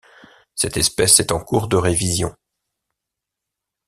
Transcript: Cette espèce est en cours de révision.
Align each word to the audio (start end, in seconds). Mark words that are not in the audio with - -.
Cette 0.55 0.77
espèce 0.77 1.19
est 1.19 1.31
en 1.31 1.39
cours 1.39 1.67
de 1.67 1.75
révision. 1.77 2.35